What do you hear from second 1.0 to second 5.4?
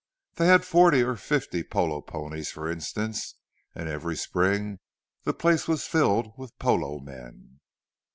or fifty polo ponies, for instance, and every spring the